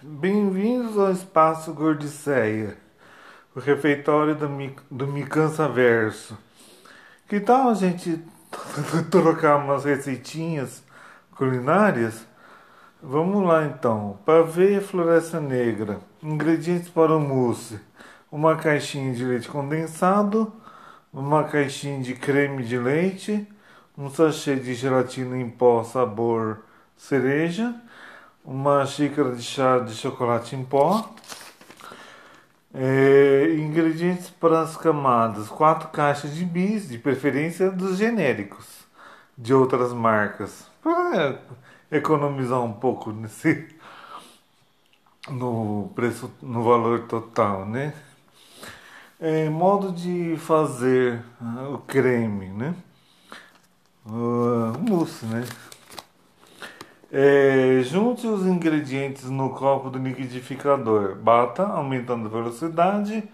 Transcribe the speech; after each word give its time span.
Bem-vindos 0.00 0.96
ao 0.96 1.10
Espaço 1.10 1.72
Gordiceia, 1.72 2.76
o 3.52 3.58
refeitório 3.58 4.32
do, 4.32 4.48
Mi, 4.48 4.76
do 4.88 5.08
Verso. 5.74 6.38
Que 7.28 7.40
tal 7.40 7.70
a 7.70 7.74
gente 7.74 8.22
trocar 9.10 9.56
umas 9.56 9.84
receitinhas 9.84 10.84
culinárias? 11.34 12.24
Vamos 13.02 13.44
lá 13.44 13.64
então. 13.64 14.20
Pavê 14.24 14.80
floresta 14.80 15.40
negra. 15.40 15.98
Ingredientes 16.22 16.88
para 16.88 17.16
o 17.16 17.18
mousse: 17.18 17.80
uma 18.30 18.54
caixinha 18.54 19.12
de 19.12 19.24
leite 19.24 19.48
condensado, 19.48 20.52
uma 21.12 21.42
caixinha 21.42 22.00
de 22.00 22.14
creme 22.14 22.62
de 22.62 22.78
leite, 22.78 23.48
um 23.96 24.08
sachê 24.08 24.54
de 24.54 24.74
gelatina 24.74 25.36
em 25.36 25.50
pó 25.50 25.82
sabor 25.82 26.60
cereja 26.96 27.74
uma 28.48 28.86
xícara 28.86 29.36
de 29.36 29.42
chá 29.42 29.78
de 29.78 29.94
chocolate 29.94 30.56
em 30.56 30.64
pó. 30.64 31.06
É, 32.72 33.54
ingredientes 33.58 34.30
para 34.30 34.62
as 34.62 34.76
camadas: 34.76 35.48
quatro 35.48 35.88
caixas 35.88 36.34
de 36.34 36.44
bis, 36.44 36.88
de 36.88 36.98
preferência 36.98 37.70
dos 37.70 37.98
genéricos, 37.98 38.66
de 39.36 39.52
outras 39.52 39.92
marcas, 39.92 40.66
para 40.82 41.40
economizar 41.92 42.62
um 42.62 42.72
pouco 42.72 43.12
nesse 43.12 43.68
no 45.28 45.90
preço, 45.94 46.30
no 46.40 46.62
valor 46.64 47.02
total, 47.02 47.66
né? 47.66 47.92
É, 49.20 49.48
modo 49.50 49.92
de 49.92 50.36
fazer 50.38 51.22
uh, 51.40 51.74
o 51.74 51.78
creme, 51.78 52.48
né? 52.48 52.74
Uh, 54.06 54.78
mousse, 54.78 55.26
né? 55.26 55.44
É, 57.10 57.80
junte 57.84 58.26
os 58.26 58.44
ingredientes 58.44 59.30
no 59.30 59.48
copo 59.50 59.88
do 59.88 59.98
liquidificador. 59.98 61.14
Bata, 61.16 61.66
aumentando 61.66 62.26
a 62.26 62.30
velocidade 62.30 63.26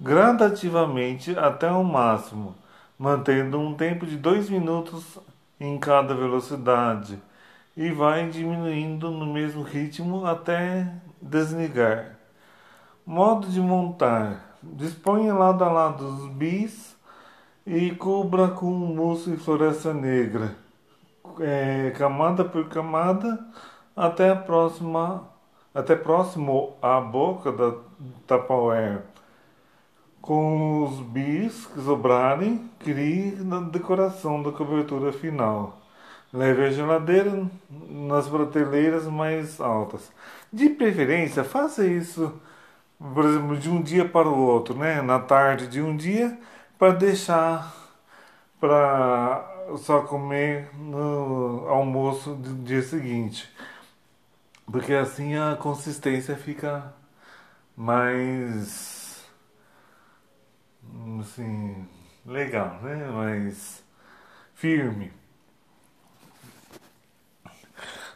gradativamente 0.00 1.36
até 1.36 1.68
o 1.68 1.82
máximo, 1.82 2.54
mantendo 2.96 3.58
um 3.58 3.74
tempo 3.74 4.06
de 4.06 4.16
2 4.16 4.48
minutos 4.48 5.18
em 5.58 5.76
cada 5.76 6.14
velocidade 6.14 7.18
e 7.76 7.90
vai 7.90 8.28
diminuindo 8.28 9.10
no 9.10 9.26
mesmo 9.26 9.62
ritmo 9.62 10.24
até 10.24 10.92
desligar. 11.20 12.16
Modo 13.04 13.48
de 13.48 13.60
montar: 13.60 14.56
disponha 14.62 15.34
lado 15.34 15.64
a 15.64 15.72
lado 15.72 16.06
os 16.06 16.28
bis 16.30 16.96
e 17.66 17.90
cubra 17.90 18.48
com 18.48 18.70
mousse 18.70 19.32
e 19.32 19.36
floresta 19.36 19.92
negra 19.92 20.65
é, 21.40 21.92
camada 21.96 22.44
por 22.44 22.68
camada 22.68 23.38
até 23.94 24.30
a 24.30 24.36
próxima 24.36 25.28
até 25.74 25.94
próximo 25.94 26.74
à 26.80 26.98
boca 27.00 27.52
da 27.52 27.74
Tupperware. 28.26 29.02
Com 30.22 30.84
os 30.84 31.00
bis 31.00 31.66
que 31.66 31.80
sobrarem, 31.82 32.70
crie 32.78 33.36
na 33.40 33.60
decoração 33.60 34.42
da 34.42 34.50
cobertura 34.50 35.12
final. 35.12 35.78
Leve 36.32 36.64
a 36.64 36.70
geladeira 36.70 37.46
nas 37.90 38.26
prateleiras 38.26 39.06
mais 39.06 39.60
altas. 39.60 40.10
De 40.50 40.70
preferência, 40.70 41.44
faça 41.44 41.86
isso, 41.86 42.32
por 42.98 43.24
exemplo, 43.26 43.56
de 43.56 43.68
um 43.68 43.82
dia 43.82 44.08
para 44.08 44.28
o 44.28 44.46
outro, 44.46 44.74
né? 44.76 45.02
Na 45.02 45.18
tarde 45.18 45.68
de 45.68 45.82
um 45.82 45.94
dia, 45.94 46.38
para 46.78 46.94
deixar 46.94 47.72
para 48.58 49.55
só 49.78 50.02
comer 50.02 50.70
no 50.74 51.66
almoço 51.68 52.34
do 52.34 52.54
dia 52.64 52.82
seguinte. 52.82 53.48
Porque 54.70 54.92
assim 54.92 55.36
a 55.36 55.56
consistência 55.56 56.36
fica 56.36 56.92
mais 57.76 59.24
assim, 61.20 61.86
legal, 62.24 62.80
né? 62.82 63.08
Mais 63.08 63.84
firme. 64.54 65.12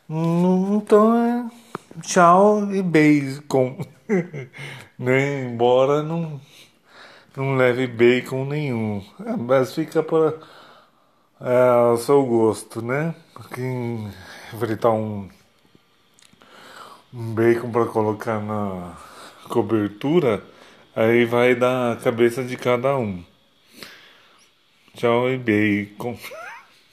Então 0.09 1.15
é 1.17 1.51
tchau 2.03 2.73
e 2.73 2.83
bacon. 2.83 3.79
né? 4.99 5.45
Embora 5.45 6.03
não, 6.03 6.41
não 7.37 7.57
leve 7.57 7.87
bacon 7.87 8.45
nenhum. 8.45 9.05
Mas 9.39 9.75
fica 9.75 10.03
para 10.03 10.35
é, 11.41 11.69
ao 11.69 11.97
seu 11.97 12.25
gosto, 12.25 12.83
né? 12.83 13.15
Quem 13.55 14.13
fritar 14.59 14.93
um, 14.93 15.29
um 17.13 17.35
bacon 17.35 17.71
para 17.71 17.87
colocar 17.87 18.41
na 18.41 18.97
cobertura, 19.49 20.43
aí 20.95 21.25
vai 21.25 21.55
da 21.55 21.99
cabeça 22.03 22.45
de 22.45 22.57
cada 22.57 22.97
um. 22.97 23.25
Tchau 24.95 25.31
e 25.31 25.39
bacon. 25.39 26.19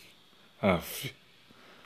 Aff. 0.61 1.13